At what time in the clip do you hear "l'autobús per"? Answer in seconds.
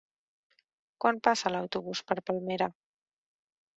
1.55-2.17